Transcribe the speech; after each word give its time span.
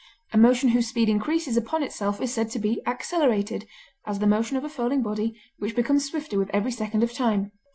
A 0.33 0.37
motion 0.39 0.69
whose 0.69 0.87
speed 0.87 1.09
increases 1.09 1.57
upon 1.57 1.83
itself 1.83 2.19
is 2.21 2.33
said 2.33 2.49
to 2.49 2.57
be 2.57 2.81
accelerated, 2.87 3.67
as 4.07 4.17
the 4.17 4.25
motion 4.25 4.57
of 4.57 4.63
a 4.63 4.67
falling 4.69 5.03
body, 5.03 5.39
which 5.59 5.75
becomes 5.75 6.05
swifter 6.09 6.39
with 6.39 6.49
every 6.55 6.71
second 6.71 7.03
of 7.03 7.13
time. 7.13 7.51